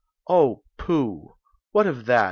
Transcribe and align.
"Oh, 0.27 0.63
pooh! 0.77 1.35
What 1.73 1.85
of 1.85 2.07
that? 2.07 2.19